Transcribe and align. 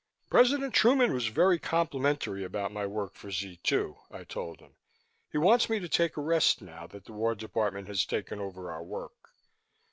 "President 0.31 0.73
Truman 0.73 1.13
was 1.13 1.27
very 1.27 1.59
complimentary 1.59 2.43
about 2.43 2.71
my 2.71 2.87
work 2.87 3.13
for 3.13 3.29
Z 3.29 3.57
2," 3.61 3.97
I 4.09 4.23
told 4.23 4.59
him. 4.59 4.73
"He 5.31 5.37
wants 5.37 5.69
me 5.69 5.77
to 5.77 5.87
take 5.87 6.17
a 6.17 6.21
rest 6.21 6.59
now 6.59 6.87
that 6.87 7.05
the 7.05 7.13
War 7.13 7.35
Department 7.35 7.87
has 7.87 8.03
taken 8.03 8.39
over 8.39 8.71
our 8.71 8.83
work. 8.83 9.35